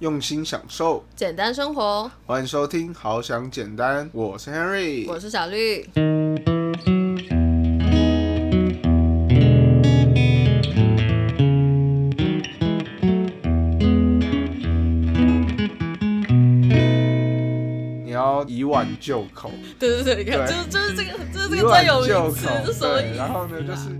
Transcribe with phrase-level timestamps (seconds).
[0.00, 2.10] 用心享受，简单生活。
[2.24, 5.86] 欢迎收听《好想简单》，我是 Henry，我是小绿。
[18.02, 23.18] 你要以碗就口，对对对，你看，就是就是这个，就是这个最有名词，这什么对，意思？
[23.18, 23.90] 然后呢，就是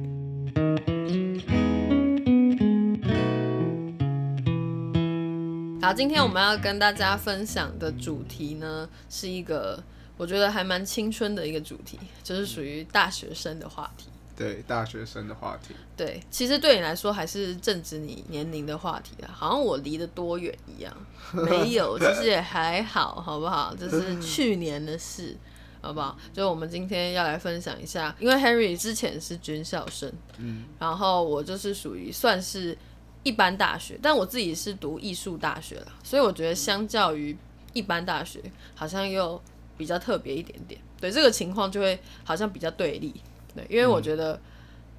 [5.90, 9.82] 好，今天我们要跟大家分享的主题呢，是一个
[10.16, 14.08] 我觉得还蛮青春的一个主题，就是属于大学生的话题。
[14.36, 15.74] 对大学生的话题。
[15.96, 20.96] 对，其实对你来说还是正值你年龄的话题啊，好像我离得多远一样。
[21.34, 23.74] 没有，其实也还好，好不好？
[23.76, 25.36] 这是去年的事，
[25.80, 26.16] 好不好？
[26.32, 32.78] 就我们今天要来分享一下，因为 Henry 之前是军校生，嗯，然后我就是属于算是
[33.22, 37.36] 一般大学，但我自己是读艺术大学啦，所以我觉得相较于
[37.72, 38.40] 一般大学，
[38.74, 39.40] 好像又
[39.76, 40.80] 比较特别一点点。
[40.98, 43.14] 对这个情况就会好像比较对立，
[43.54, 44.40] 对，因为我觉得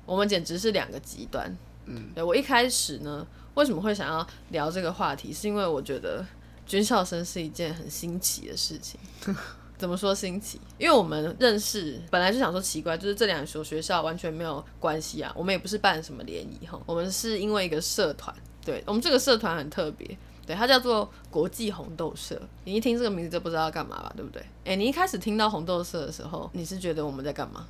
[0.05, 1.55] 我们简直是两个极端。
[1.85, 6.25] 嗯，对我一开始呢，为什么会想要聊这个话题，是因为我觉得
[6.65, 8.99] 军校生是一件很新奇的事情。
[9.81, 10.61] 怎么说新奇？
[10.77, 15.33] 因为我们认识，本来就想说奇怪，就是这两所学校完全没有关系啊。
[15.35, 18.31] 我们也不是办什么联谊哈，我们是因为一个社团，
[18.63, 20.15] 对我们这个社团很特别，
[20.45, 22.39] 对它叫做国际红豆社。
[22.63, 24.45] 你一听这个名字就不知道要干嘛吧，对不对？
[24.65, 27.65] 哎， 你一开始听到红豆社的时候，你是觉得我们在干嘛？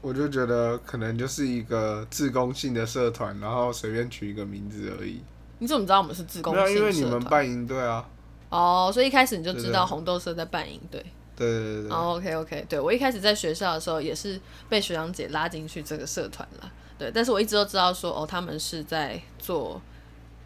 [0.00, 5.20] 我就觉得可能就是一个自工性的社团，然后随便取一个名字而已。
[5.58, 8.08] 你怎么知道我们是自工没有，因为你们办营队啊。
[8.48, 11.00] 哦，所以一开始你就知道红豆社在办营队。
[11.00, 11.12] 对
[11.48, 11.90] 对对对。
[11.90, 14.38] 哦，OK OK，对我一开始在学校的时候也是
[14.68, 19.80] 被学长姐拉进去这个社团了，对，但是我一直都知道说哦，他们是在做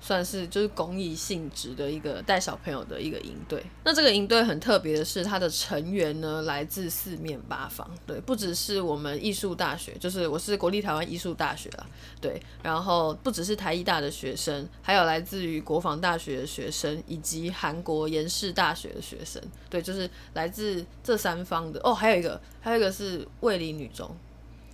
[0.06, 3.64] 算是就是公益性质的一个带小朋友的一个营队。
[3.84, 11.86] 那这个营队很特别的是，它的成员呢来自四面八方，对，不只是我们艺术大学，就是我是国立台湾艺术大学啦，
[12.20, 21.80] 对，然后不只是台艺大的学生，还有来自于国防大学的学生，以及韩国延世大学的学生，对，就是来自这三方的。
[21.82, 24.14] 哦，还有一个，还有一个是卫理女中，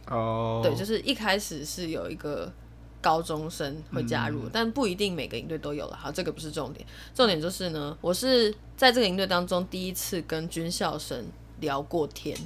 [0.09, 0.61] 哦。
[0.61, 2.53] 对，就是一开始是有一个
[3.01, 5.97] 高中生会加入，嗯但不一定每个营队都有了。
[5.97, 11.27] 好，这个不是重点，重点就是呢，我是在这个营队当中第一次跟军校生
[11.61, 12.37] 聊过天。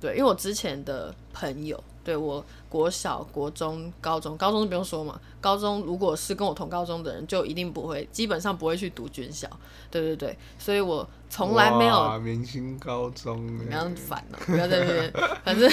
[0.00, 9.48] 对，因为我之前的朋友，对我国小、国中、高中，高中就不用说嘛，高中如果是跟我同高中的人，就一定不会，基本上不会去读军校。
[9.90, 13.66] 对对对，所以我从来没有哇明星高中欸。
[13.66, 15.12] 不要烦了、不要在那边。
[15.44, 15.70] 反正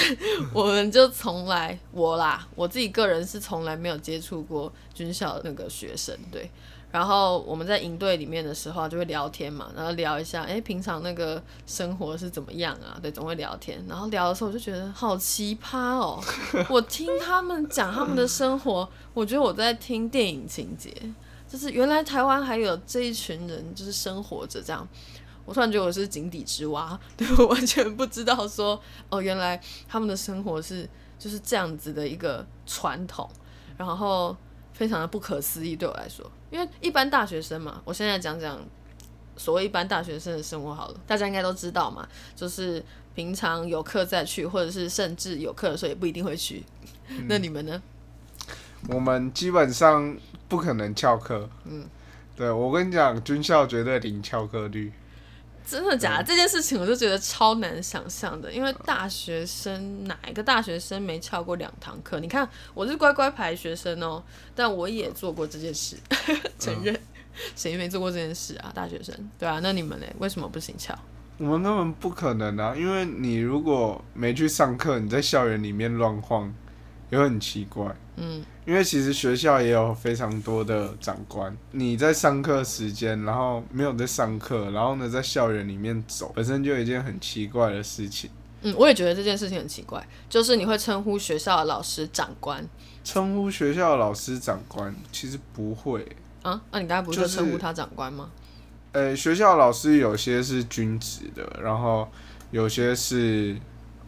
[0.52, 6.50] 我们就从来我啦，我自己个人是从来没有接触过军校的那个学生，对。
[6.90, 12.98] 然后我们在营队里面的时候就会聊天嘛，然后聊一下，哎，平常那个生活是怎么样啊？
[13.02, 13.84] 对，总会聊天。
[13.86, 16.22] 然后聊的时候我就觉得好奇葩哦，
[16.70, 20.94] 我听他们讲他们的生活，我觉得我在听电影情节，
[21.46, 24.86] 就是原来台湾还有这一群人就是生活着这样。
[25.44, 28.78] 我突然觉得我是井底之蛙，对我完全不知道说
[29.08, 30.88] 哦，原来他们的生活是
[31.18, 33.28] 就是这样子的一个传统，
[33.78, 34.36] 然后
[34.78, 38.56] 非常的不可思议对我来说，因为一般大学生嘛，我现在讲讲
[39.36, 42.80] 所谓一般大学生的生活好了，大家应该都知道嘛，就是
[43.16, 46.64] 平常有课再去，或者是甚至有课的时候也不一定会去。
[47.26, 47.82] 那你们呢？
[48.88, 50.16] 我们基本上
[50.46, 51.50] 不可能翘课。
[51.64, 51.84] 嗯，
[52.36, 54.92] 对我跟你讲，军校绝对零翘课率。
[55.68, 56.24] 真的假的？
[56.24, 62.18] 这件事情我就觉得超难想象的，因为大学生哪一个大学生没翘过两堂课？
[62.20, 64.22] 你看我是乖乖牌学生哦，
[64.54, 65.96] 但我也做过这件事，
[66.58, 66.98] 承认
[67.54, 68.72] 谁没做过这件事啊？
[68.74, 70.06] 大学生对啊，那你们呢？
[70.18, 70.98] 为什么不行翘？
[71.36, 76.52] 我们根本不可能啊，因为你如果没去上课，你在校园里面乱晃，
[77.10, 77.94] 也会很奇怪。
[78.16, 88.28] 嗯，因为其实学校也有非常多的长官，你在上课时间，然后没有在上课，然后呢在校园里面走，本身就有一件很奇怪的事情。
[88.62, 92.68] 嗯，我也觉得这件事情很奇怪，就是你会称呼学校的老师长官
[93.04, 96.04] 称呼学校的老师长官，其实不会。
[96.42, 96.60] 啊？
[96.72, 98.30] 那、你刚才不是说称呼他长官吗？
[98.92, 102.08] 呃，学校老师有些是军职的，然后
[102.50, 103.56] 有些是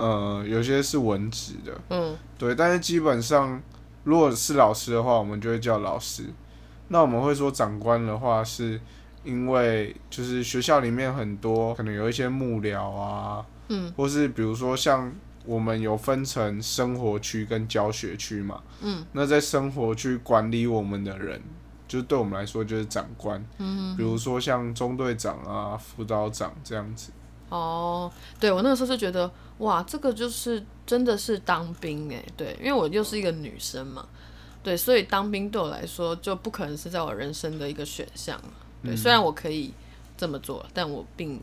[0.00, 2.54] 呃，有些是文职的，嗯，对。
[2.54, 3.60] 但是基本上，
[4.04, 6.24] 如果是老师的话，我们就会叫老师。
[6.88, 8.80] 那我们会说长官的话，是
[9.24, 15.12] 因为就是学校里面很多可能有一些幕僚啊，嗯，或是比如说像
[15.44, 21.40] 我们有分成生活区跟教学区嘛，嗯，那在生活区管理我们的人
[21.86, 27.12] 就是对我们来说就是长官，嗯，比如说像中队长啊、辅导长这样子。
[27.50, 34.06] 哦，对我那个时候就觉得，哇，这个就是真的是当兵哎，对，因为我又是一个女生嘛，
[34.62, 38.40] 对，所以当兵对我来说就不可能是在我人生的一个选项。
[38.82, 39.74] 对，虽然我可以
[40.16, 41.38] 这么做，但我并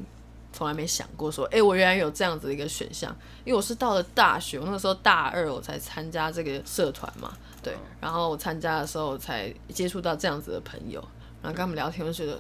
[0.54, 3.16] 从来没想过说，哎，我原来有这样子的一个选项。
[3.44, 7.32] 因为我是到了大学，我那个时候大二我才参加这个社团嘛，
[7.62, 11.00] 对，然后我参加的时候才接触到这样子的朋友，
[11.42, 12.40] 然后跟他们聊天，我就觉得。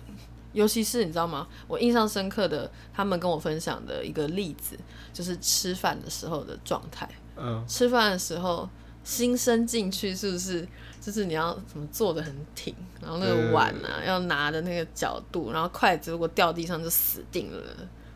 [0.58, 1.48] 尤其是你知道吗？
[1.68, 4.76] 我印象深刻的，他们跟我分享的一个例子，
[5.14, 7.08] 就是吃饭的时候的状态。
[7.36, 8.68] 嗯，吃饭的时候，
[9.04, 10.68] 心伸进去，是不是？
[11.00, 17.62] 就是你要怎么坐的很挺，然后那个碗啊，要拿的那个角度，然后筷子如果掉地上就死定了。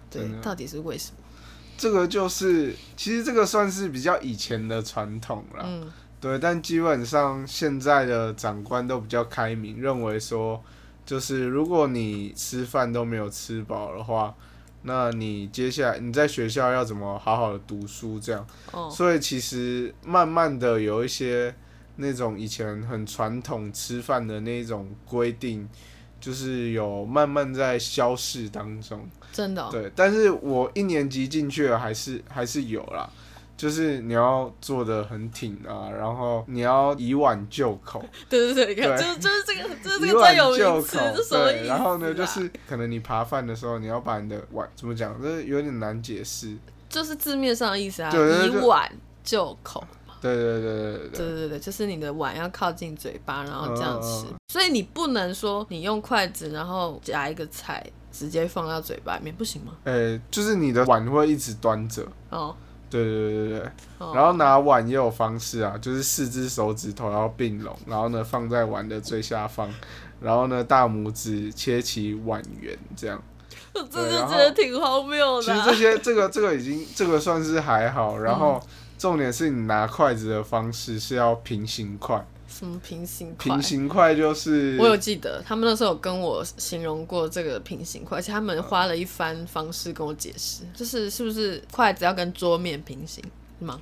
[0.10, 1.18] 对，到底是为什么？
[1.78, 5.64] 这个就是，其实这个算是比较以前的传统了。
[5.64, 10.60] 嗯，对，但基本上现在的长官都比较开明，认为说。
[11.06, 14.34] 就是如果你吃饭都没有吃饱的话，
[14.84, 18.20] 那你接下来你在学校要怎么好好的读书？
[18.20, 18.46] 这样，
[18.90, 21.54] 所以其实慢慢的有一些
[21.98, 25.68] 那种以前很传统吃饭的那种规定，
[26.20, 29.08] 就是有慢慢在消逝当中。
[29.32, 29.70] 真的？
[29.70, 33.10] 对，但是我一年级进去了，还是还是有啦。
[33.62, 38.04] 就是你要做的很挺啊，然后你要以碗就口。
[38.28, 41.66] 对 对对，你看，就是就是这个，就是这个最有名词，这什么意思？
[41.68, 45.16] 然后呢，就是可能你扒饭的时候，你要把你的碗怎么讲？
[45.22, 46.58] 这有点难解释。
[46.90, 48.92] 就是字面上的意思啊，以碗
[49.24, 49.84] 就口。
[50.20, 54.26] 对对对对对对对对，就是你的碗要靠近嘴巴，然后这样吃。
[54.48, 59.74] 所以你不能说你用筷子，然后夹一个菜直接放到嘴巴里面，不行吗？
[59.84, 62.04] 呃，就是你的碗会一直端着。
[62.32, 62.56] 哦。
[62.92, 63.72] 对对对对对，
[64.14, 69.68] 然后拿碗也有方式啊，就是四只手指头要并拢，然后呢放在碗的最下方，
[70.20, 73.20] 然后呢大拇指切起碗缘，这样。
[73.74, 75.44] 我真的觉得挺荒谬的。
[75.44, 78.62] 其实这些这个这个已经这个算是还好，然后
[78.98, 82.22] 重点是你拿筷子的方式是要平行筷。
[82.52, 83.46] 什么平行筷？
[83.46, 93.24] 平行块就是我有记得，他们那时候有跟我形容过这个平行筷，而且他们花了一番方式跟我解释，就是是不是筷子要跟桌面平行，
[93.60, 93.82] 是吗？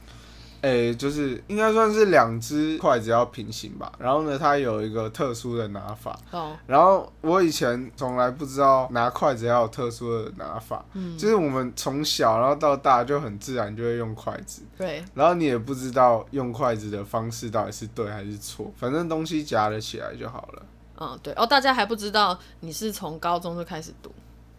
[0.61, 3.91] 诶，就是应该算是两只筷子要平行吧。
[3.97, 6.19] 然后呢，它有一个特殊的拿法。
[6.31, 6.56] 哦。
[6.67, 10.83] 然后我以前从来不知道拿筷子要有特殊的拿法。
[10.94, 11.17] 嗯。
[11.17, 14.61] 就是我们从小然后到大就很自然就会用筷子。
[14.77, 15.03] 对。
[15.13, 20.65] 然后你也不知道用筷子的方式到底是对还是错，反正东西夹了起来就好了。
[21.00, 21.33] 嗯，对。
[21.35, 24.12] 哦，大家还不知道你是从高中就开始读。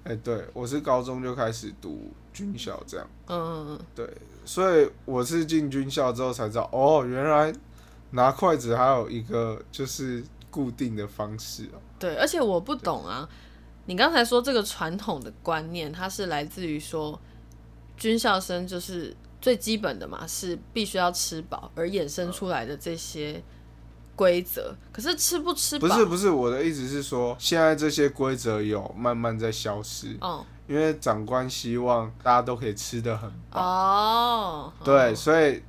[0.05, 3.06] 哎，对，我是高中就开始读军校这样。
[3.26, 3.81] 嗯嗯嗯。
[3.94, 4.11] 对。
[4.45, 7.53] 所以我是进军校之后才知道，哦，原来
[8.11, 11.79] 拿筷子还有一个就是固定的方式哦。
[11.99, 13.29] 对，而且我不懂啊，
[13.87, 17.21] 你刚才说这个传统的观念，它是来自于说
[17.97, 23.43] 军校生就是最基本的嘛，是必须要吃饱而衍生出来的这些
[24.17, 24.75] 规则。
[24.91, 25.87] 可是吃不吃饱？
[25.87, 30.17] 不是不是，我的意思是说，现在这些规则有慢慢在消失。
[30.21, 30.45] 嗯。
[30.70, 35.61] 因为长官希望大家都可以吃的很饱哦，对，所以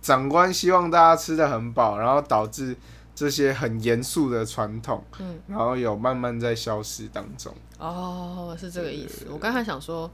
[0.00, 2.74] 长官希望大家吃的很饱，然后导致
[3.14, 7.54] 这些很严肃的传统，嗯，然后有慢慢在消失当中。
[7.78, 9.26] 哦，是这个意思。
[9.30, 10.10] 我刚才想说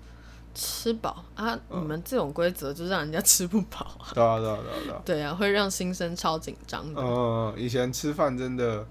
[0.56, 4.10] 吃饱啊，你们这种规则就让人家吃不饱 啊？
[4.12, 7.00] 对啊，对啊，对啊，对啊，会让新生超紧张的。
[7.00, 8.84] 嗯，以前吃饭真的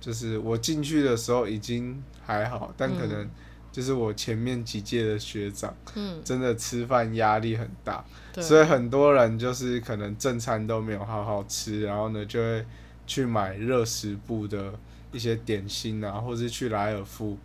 [0.00, 3.28] 就是我进去的时候已经还好，但可能。
[3.72, 8.04] 就是我前面几届的学长，嗯，真的吃饭压力很大，
[8.40, 12.66] 所以很多人就是可能正餐都没有好好吃，然后呢就会
[13.06, 14.72] 去买热食部的
[15.12, 17.36] 一些点心啊，或是去莱尔富，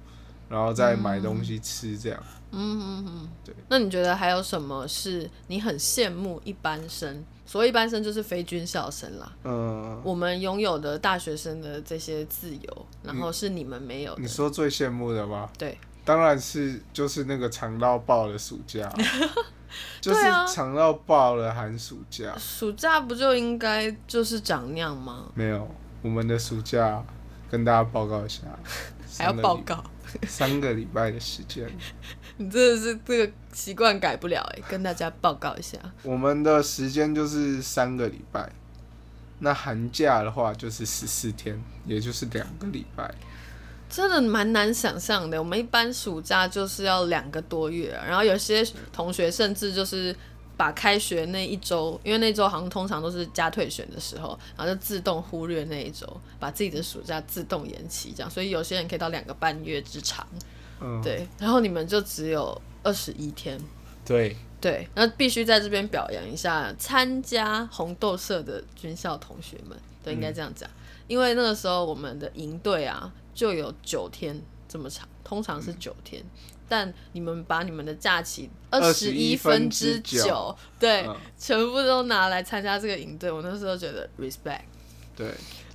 [0.49, 2.23] 然后再买东西吃这样。
[2.51, 3.53] 嗯嗯嗯，对。
[3.67, 7.23] 那你觉得还有什么是你很羡慕一般生？
[7.45, 9.31] 所谓一般生就是非军校生啦。
[9.43, 10.01] 嗯。
[10.03, 14.15] 我们拥有的大学生的这些自由，然后是你们没有。
[14.17, 15.49] 你说最羡慕的吗？
[15.57, 15.77] 对。
[16.05, 18.87] 当然是就是那个长到爆的暑假，
[19.99, 22.33] 就是长到爆了寒暑假。
[22.37, 25.25] 暑假不就应该就是长那样吗？
[25.33, 25.67] 没有，
[26.03, 27.03] 我们的暑假
[27.49, 28.43] 跟大家报告一下，
[29.17, 29.83] 还要报告
[30.27, 31.67] 三个礼拜的时间。
[32.37, 35.79] 你真的是这个习惯改不了哎，跟大家报告一下。
[36.03, 38.51] 我们的时间就是三个礼拜，
[39.39, 43.09] 那寒假的话就是十四天，也就是两个礼拜。
[43.89, 45.37] 真的蛮难想象的。
[45.37, 50.15] 我们一般暑假就是要两个多月，然后有些同学甚至就是
[50.57, 56.05] 把开学那一周，因为那周好像通常都是加退选的时候，然后就自动忽略那一周，
[56.39, 60.25] 把自己的暑假自动延期，这样，所以有些人可以到两个半月之长，
[60.81, 63.59] 嗯，对，然后你们就只有二十一天，
[64.05, 70.69] 对，对，那必须在这边表扬一下参加红豆社的军校同学们，对，应该这样讲，
[71.07, 76.23] 因为那个时候我们的营队啊就有九天这么长，通常是九天，
[76.67, 81.15] 但你们把你们的假期二十一分之九，对，嗯。
[81.37, 84.61] 全部都拿来参加这个营队，我那时候觉得 respect，
[85.15, 85.27] 对，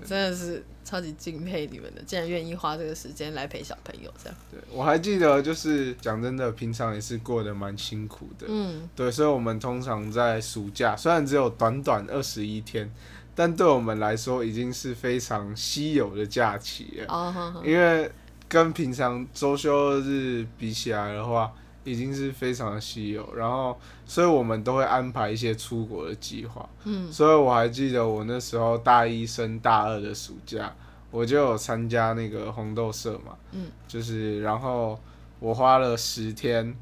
[0.05, 8.47] 真的是超级敬佩你们的，竟然愿意花这个时间来陪小朋友这样，对，我还记得，就是讲真的，平常也是过得蛮辛苦的。
[8.49, 12.91] 嗯，对，所以我们通常在暑假，虽然只有短短二十一天，
[13.35, 17.63] 但对我们来说已经是非常稀有的假期了。
[17.65, 18.11] 因为
[18.49, 21.53] 跟平常周休日比起来的话，
[21.85, 23.35] 已经是非常的稀有。
[23.35, 26.69] 然后，所以我们都会安排一些出国的计划。
[26.85, 30.75] 嗯，所以我还记得我那时候大一升大二的暑假，
[31.11, 33.37] 我就有参加那个红豆社嘛。
[33.53, 34.99] 嗯，就是然后
[35.39, 36.75] 我花了十天，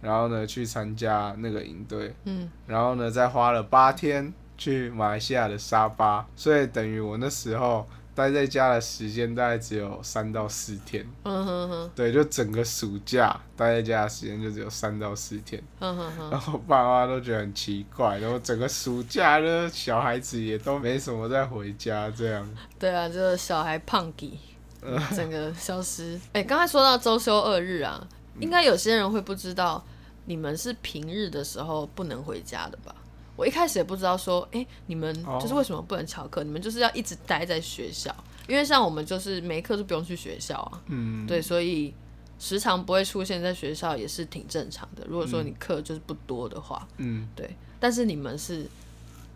[0.00, 11.06] 然后呢去参加那个营队，嗯，然后呢再花了八天去马来西亚的沙巴，所以等于我那时候待在家的时间大概只有三到四天。
[11.24, 16.30] 嗯哼哼，对，就整个暑假待在家的时间就只有三到四天，嗯哼哼。
[16.30, 22.48] 然后爸妈都觉得很奇怪，然后整个暑假呢，小孩子也都没什么再回家这样。
[22.78, 24.38] 对啊，就是小孩胖底，
[25.14, 26.18] 整个消失。
[26.32, 28.08] 哎、刚才说到周休二日啊，
[28.40, 29.84] 应该有些人会不知道，
[30.24, 32.94] 你们是平日的时候不能回家的吧？
[33.36, 35.38] 我一开始也不知道说，哎、你们哦。
[35.40, 36.42] 就是为什么不能翘课？
[36.42, 38.14] 你们就是要一直待在学校，
[38.48, 40.82] 因为像我们就是没课就不用去学校啊。
[40.86, 41.94] 嗯，对，所以
[42.38, 45.04] 时常不会出现在学校也是挺正常的。
[45.06, 48.66] 如果说你课就是不多的话，嗯，对，但是你们是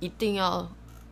[0.00, 0.66] 一定要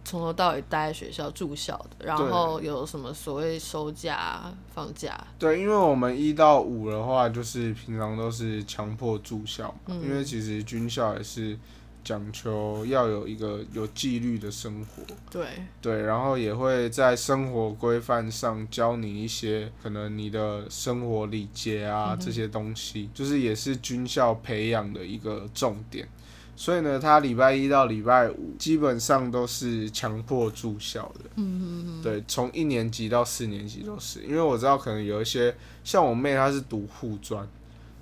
[0.04, 11.59] 从头到尾待在学校住校的，然后有什么所谓收假、啊、放假，对，因为我们一到五的话，就是平常都是强迫住校嘛，因为其实军校也是
[12.05, 15.47] 讲求要有一个有纪律的生活，对，
[15.81, 26.09] 对，然后也会在生活规范上教你一些可能你的生活礼节啊、这些东西，就是也是军校培养的一个重点。
[26.57, 31.31] 所以呢，他礼拜一到礼拜五基本上都是强迫住校的。
[31.37, 37.49] 嗯嗯嗯，对，从一年级到四年级都是，因为我知道可能有一些像我妹她是读护专，对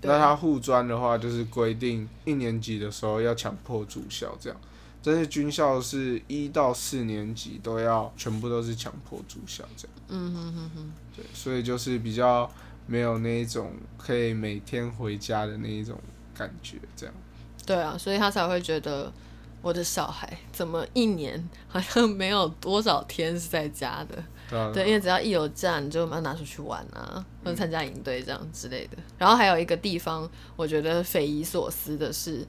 [0.06, 4.60] 那他护专的话就是规定一年级的时候要强迫住校这样，
[5.02, 12.50] 但是军校是一到四年级都要全部都是强迫住校这样，嗯哼哼哼，对，所以就是比较
[12.86, 15.98] 没有那一种可以每天回家的那一种
[16.34, 17.14] 感觉这样。
[17.64, 19.12] 对啊，所以他才会觉得
[19.60, 24.22] 我的小孩怎么一年好像没有多少天是在家的。
[24.48, 28.96] 对啊，对，因为只要一有假，你就把它拿出去玩啊，或者参加营队这样之类的。
[29.18, 32.46] 然后还有一个地方，我觉得匪夷所思的是，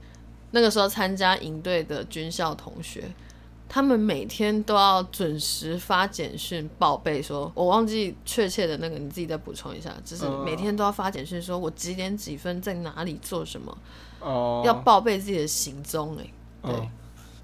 [0.52, 3.04] 那个时候参加营队的军校同学，
[3.68, 13.78] 他们每天都要准时发简讯报备说，我忘记确切的那个，你自己再补充一下，就是嗯每天都要发简讯说我几点几分在哪里做什么，
[14.20, 16.32] 哦，要报备自己的行踪、欸。
[16.60, 16.90] 对嗯，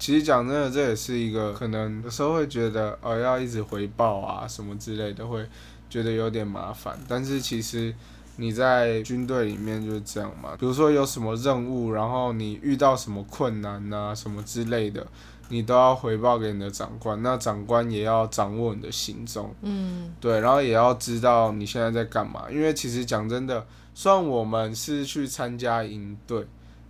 [0.05, 5.43] 其实讲真的，这也是一个可能有时候会觉得哦要一直回报啊什么之类的，会
[5.89, 6.95] 觉得有点麻烦。
[7.07, 7.91] 但是其实
[8.35, 15.07] 你在军队里面就是这样嘛，比如说有什么任务，然后你遇到什么困难啊什么之类的，
[15.49, 17.19] 你都要回报给你的长官。
[17.23, 22.43] 那长官也要掌握你的行踪，嗯，对，然后也要知道你现在在干嘛。
[22.51, 26.45] 因为其实讲真的，虽然我们是去参加营队，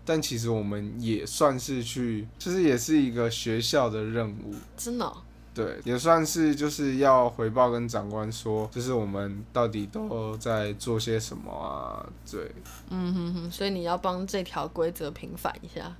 [0.05, 4.53] 但其实我们也算是去，就是也是一个学校的任务。
[4.77, 5.17] 真的哦、
[5.53, 12.05] 对，也算是就是要回报跟长官说，就是我们到底都在做些什么啊？
[12.29, 12.51] 对，
[12.89, 15.95] 嗯哼哼，所以你要帮这条规则平反一下，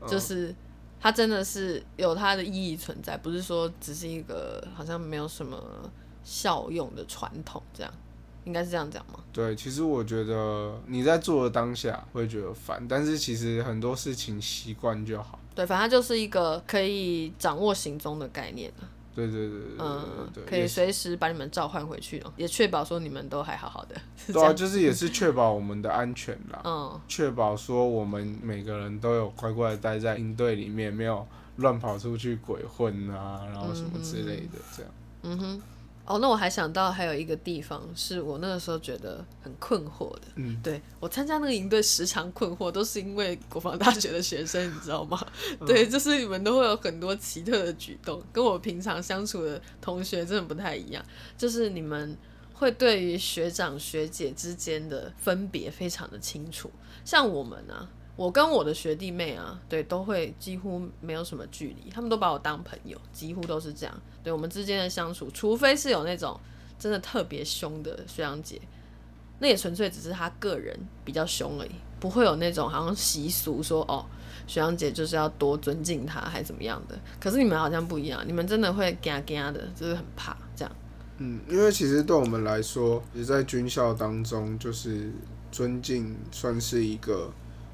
[0.00, 0.54] 嗯就是
[1.00, 5.60] 它真的是有它的意义存在，不是说只是一个好像没有什么
[6.24, 7.92] 效用的传统，这样
[8.44, 9.20] 应该是这样讲吗？
[9.32, 15.38] 对，其实我觉得你在做的当下会觉得烦，但是其实很多事情习惯就好。
[15.54, 23.94] 对，反正就是一个可以掌握行踪的概念啊对对对对对嗯对，可以随时把你们召唤回去哦，也确保说你们都还好好的，
[24.32, 26.62] 对啊，就是也是确保我们的安全啦。
[26.64, 34.92] 嗯，确保说我们每个人都有乖乖的待在营队里面，没有乱跑出去鬼混啊，然后什么之类的，这样。
[35.24, 35.62] 嗯哼，
[36.04, 40.22] 哦，那我还想到还有一个地方是我那个时候觉得很困惑的。
[40.34, 45.24] 嗯，对我参加那个营队时常困惑，都是因为国防大学的学生，你知道吗？
[45.64, 51.04] 对，就是你们都会有很多奇特的举动，跟我平常相处的同学真的不太一样。
[51.38, 52.16] 就是你们
[52.52, 56.70] 会对于学长学姐之间的分别非常的清楚，
[57.04, 57.88] 像我们啊。
[58.14, 64.02] 我跟我的学弟妹啊，对，都会几乎没有什么距离，他们都把我当朋友，几乎都是这样。
[64.22, 66.38] 对我们之间的相处，除非是有那种
[66.78, 68.60] 真的特别凶的学长姐，
[69.38, 74.04] 那也纯粹只是他个人比较凶而已，不会有那种好像习俗说哦，
[74.46, 76.98] 学长姐就是要多尊敬他，还怎么样的。
[77.18, 80.76] 可是你们好像不一样，你们真的会嘎嘎的，就是很怕这样。
[81.16, 85.10] 嗯，因为其实对我们来说，也在军校当中，就是
[85.50, 87.32] 尊敬算是一个。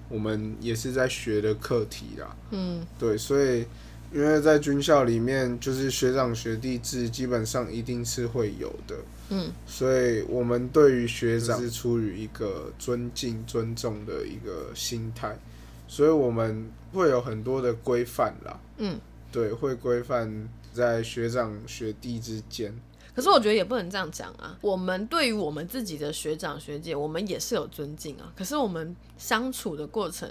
[0.09, 3.67] 我们也是在学的课题啦，嗯，对，所以
[4.13, 8.97] 因为在军校里面，就是学长学弟制基本上一定是会有的，
[9.29, 15.39] 嗯，所以我们对于学长是出于一个尊敬、尊重的一个心态，
[15.87, 18.99] 所以我们会有很多的规范啦，嗯，
[19.31, 22.75] 对，会规范在学长学弟之间。
[23.19, 24.57] 可是我觉得也不能这样讲啊。
[24.61, 28.33] 我们对于我们自己的学长学姐，我们也是有尊敬啊。
[28.37, 30.31] 可是我们相处的过程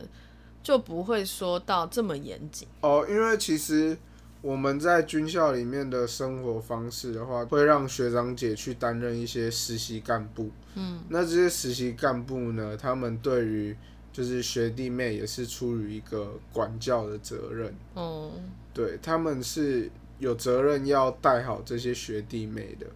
[0.63, 3.06] 就不会说到这么严谨哦。
[3.10, 3.98] 因为其实
[4.41, 10.50] 我们在军校里面的生活方式的话，会让学长姐去担任一些实习干部。
[10.75, 13.75] 嗯，那这些实习干部呢，他们对于
[14.13, 17.75] 就是学弟妹也是出于一个管教的责任。
[17.96, 18.32] 哦，
[18.74, 19.91] 对，他们是。
[20.20, 22.88] 有责任要带好这些学弟妹的，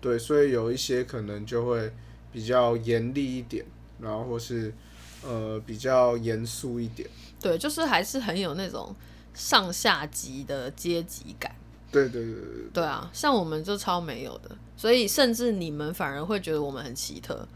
[0.00, 1.92] 对，所以有一些可能就会
[2.32, 3.64] 比较严厉一点，
[4.00, 4.72] 然后或是
[5.22, 7.08] 呃比较严肃一点。
[7.40, 8.94] 对，就是还是很有那种
[9.34, 11.54] 上下级的阶级感。
[11.90, 17.46] 对对对对对啊，像我们就超没有的，所以甚至你们反而会觉得我们很奇特。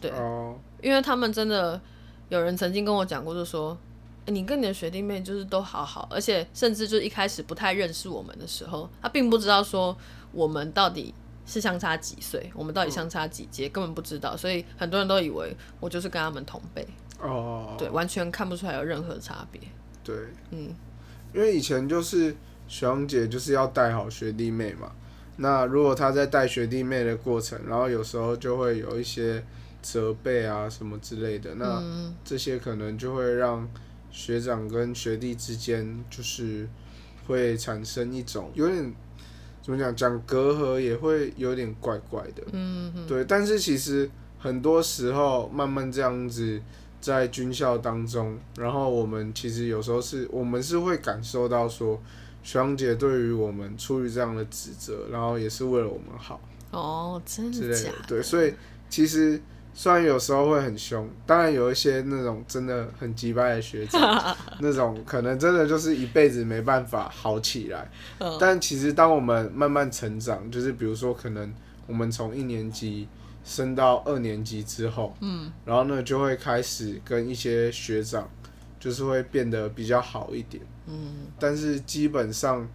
[0.00, 1.80] 对，哦因为他们真的
[2.28, 3.76] 有人曾经跟我讲过，就说。
[4.26, 9.96] 你跟你的学弟妹就是都好好，而且甚至就一开始不太认识我们的时候，他并不知道说
[10.30, 11.12] 我们到底
[11.46, 16.86] 是相差几岁，我们到底相差几阶，根本不知道，所以很多人都以为我就是跟他们同辈
[17.18, 19.60] 哦，对，完全看不出来有任何差别。
[20.04, 20.14] 对，
[20.50, 20.72] 嗯，
[21.34, 22.30] 因为以前就是
[22.68, 24.92] 学长姐就是要带好学弟妹嘛，
[25.38, 29.42] 那如果他在带学弟妹的过程，然后有时候就会有一些
[29.82, 31.82] 责备啊什么之类的，那
[32.24, 33.68] 这些可能就会让。
[34.10, 36.68] 学长跟学弟之间就是
[37.26, 38.92] 会产生一种有点
[39.62, 42.42] 怎么讲讲隔阂，也会有点怪怪的。
[42.52, 43.24] 嗯，对。
[43.24, 46.60] 但是其实很多时候慢慢这样子
[47.00, 52.00] 在军校当中，然后我们其实有时候是我们是会感受到说，
[52.42, 56.40] 学长姐对于我们出于这样的指责，然后也是为了我们好。
[56.70, 57.96] 哦，真的假的？
[58.08, 58.54] 对，所以
[58.88, 59.40] 其实。
[59.72, 67.90] 虽然有时候会很凶，当然有一些那种真的很急败的学长， 那种可能真的就是一辈子没办法好起来。
[68.38, 71.54] 但其实当我们慢慢成长，就是比如说可能
[71.86, 73.08] 我们从一年级
[73.44, 78.28] 升到二年级之后，嗯，然后呢就会开始跟一些学长，
[78.78, 80.62] 就是会变得比较好一点。
[80.86, 82.68] 嗯，但是基本上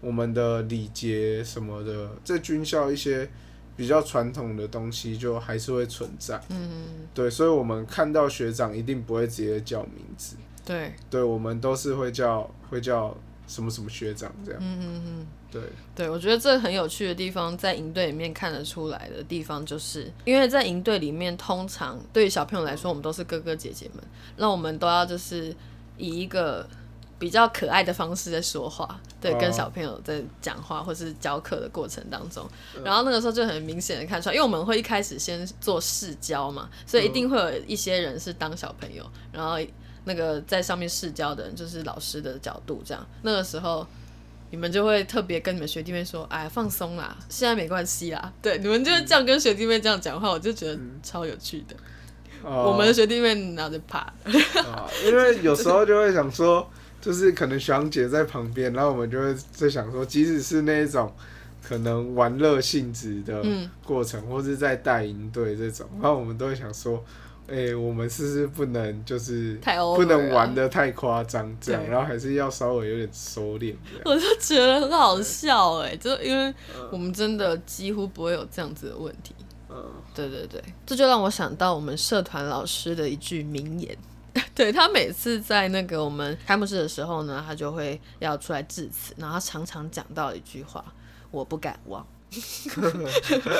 [0.00, 3.30] 我们的礼节什么的，在军校一些。
[3.76, 15.62] 比较传统的东西就还是会存在，嗯，对，所以我们看到学长一定不会直接叫名字，对，对，我们都是会叫会叫什么什么学长这样，嗯嗯嗯，对，
[15.94, 24.04] 对，我觉得这很有趣的地方，在营队里面看得出来的地方，就是因为在营队里面，通常对于小朋友来说，我们都是哥哥姐姐们，
[24.36, 25.54] 那我们都要就是
[25.96, 26.68] 以一个。
[27.22, 32.44] 比较可爱的方式在说话，对，跟小朋友在讲话或是教课的过程当中，
[32.82, 39.56] 然后那个时候就很明显的看出来，因为我们会一开始先做试教嘛，所以一定会有一些人是当小朋友，然后
[40.02, 43.86] 那个在上面试教的人就是老师的角度这样，那个时候
[44.50, 51.76] 你们就会特别跟你们学弟妹说，哎，放松啦，现在没关系啦，对，你们就是这样跟学弟妹这样讲话，我就觉得超有趣的，
[52.42, 54.12] 我们的学弟妹拿着怕？
[55.06, 56.68] 因为有时候就会想说。
[57.02, 61.12] 就是可能学长姐在旁边，然后我们就会在想说，即使是那一种
[61.60, 63.44] 可能玩乐性质的
[63.84, 67.04] 过程，或是在带营队这种，然后我们都会想说，
[67.48, 69.58] 哎，我们是不是不能就是
[69.96, 73.74] 不能玩的太夸张，这样，然后还是要稍微有点收敛。
[74.04, 76.54] 我就觉得很好笑哎，就因为
[76.92, 79.34] 我们真的几乎不会有这样子的问题。
[79.68, 79.76] 嗯，
[80.14, 83.96] 对对对，这就让我想到我们社团老师的一句名言。
[84.54, 90.84] 对他每次在那个我们开幕式的时候呢，他就会要出来致辞，然后他常常讲到一句话
[91.30, 92.06] ：“我不敢忘。”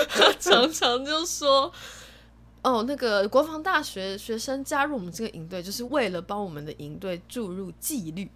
[0.09, 1.73] 他常常就说。
[2.65, 8.31] 哦，那个国防大学学生加入我们这个营队，就是为了帮我们的营队注入纪律。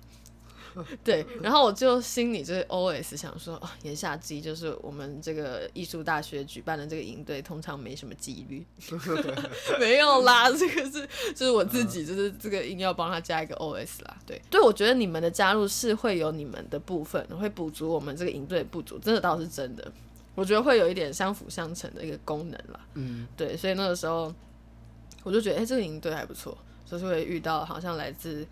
[1.02, 8.64] 对，然后我就心里就是 O S 想说，哦，言下之意就是我们这个艺术大学举办的这个营队通常没什么纪律，
[9.80, 14.16] 没有啦，这个是就是我自己就是这个硬要帮他加一个 O S 啦。
[14.26, 19.92] 对，对我觉得你们的加入是会有你们的部分，会补足我们这个营队的不足，真的倒是真的。
[20.34, 22.80] 我觉得会有一点相辅相成的一个功能啦。
[22.92, 24.30] 嗯，对，所以那个时候
[25.22, 28.46] 我就觉得，哎，这个营队还不错，就是会遇到好像来自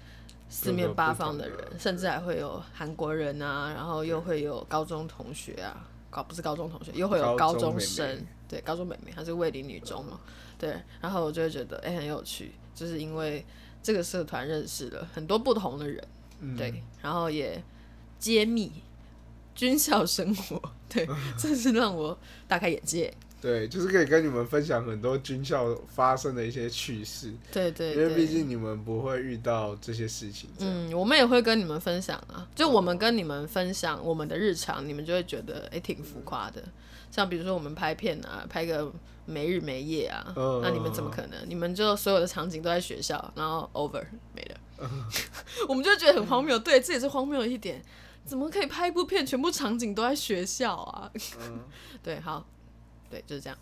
[0.55, 10.21] 四面八方的人，甚至还会有韩国人啊，然后又会有高中同学啊，高不是高中同学，又会有高中生，对，高中妹妹，她是卫理女中嘛，
[10.57, 13.45] 对，然后我就会觉得，哎，很有趣，就是因为
[13.83, 16.07] 这个社团认识了很多不同的人，
[16.57, 17.63] 对，然后也
[18.19, 18.71] 揭秘。
[19.57, 21.07] 军校生活，对，
[21.39, 23.15] 真是让我大开眼界。
[23.45, 27.31] 对，就是可以跟你们分享很多军校发生的一些趣事。
[27.53, 30.49] 对对，因为毕竟你们不会遇到这些事情。
[30.61, 32.49] 嗯，我们也会跟你们分享啊。
[32.55, 36.65] 就我们跟你们分享我们的日常，你们就会觉得哎挺浮夸的。
[37.11, 38.91] 像比如说我们拍片啊，拍个
[39.27, 41.39] 没日没夜啊，那你们怎么可能？
[41.47, 44.03] 你们就所有的场景都在学校，然后 over
[44.35, 44.89] 没了。
[45.69, 46.59] 我们就觉得很荒谬。
[46.59, 47.83] 对，这也是荒谬的一点。
[48.25, 51.13] 怎么可以拍一部片，全部场景都在学校啊？
[52.03, 52.47] 对，好，
[53.15, 53.57] 对，就是这样。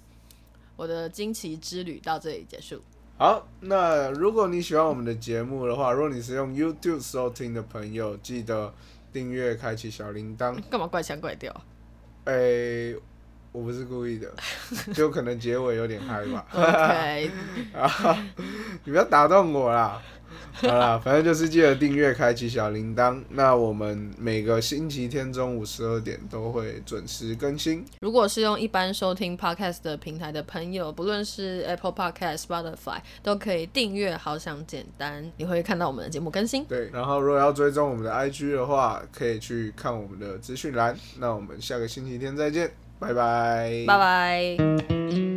[0.77, 2.83] 我的惊奇之旅到这里结束。
[3.19, 8.73] 好，那如果你喜欢我们的节目的话，如果你是用 YouTube 收听的朋友，记得
[9.13, 10.59] 订阅、开启小铃铛。
[10.71, 11.55] 干嘛怪腔怪调？
[12.25, 12.95] 哎，
[13.53, 14.35] 我不是故意的，
[14.95, 16.47] 就可能结尾有点嗨吧。
[16.57, 17.31] OK，
[17.75, 18.27] 啊，
[18.85, 20.01] 你不要打断我啦。
[20.53, 23.23] 好啦，反正就是记得订阅、开启小铃铛。
[23.31, 27.85] 那我们每个星期天中午十二点都会准时更新。
[28.01, 34.17] 如果是用一般收听 Podcast 的平台的朋友，不论是 Apple Podcast、Spotify，都可以订阅。
[34.17, 36.65] 好想简单，你会看到我们的节目更新。
[36.67, 40.97] 对，然后如果要追踪我们的 IG 的话，可以去看我们的资讯栏。
[41.19, 45.32] 那我们下个星期天再见，拜拜，拜拜。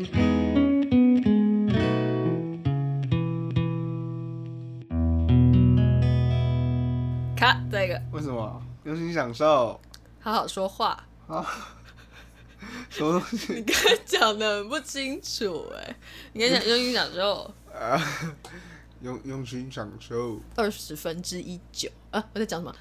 [7.96, 9.80] 这个为什么用心享受？
[10.20, 11.46] 好好说话啊！
[12.90, 13.54] 什么东西？
[13.56, 15.96] 你刚才讲的很不清楚哎！
[16.34, 18.02] 你刚才讲用心享受啊？
[19.02, 22.24] 用用心享受二十分之一九啊！
[22.34, 22.76] 我在讲什么？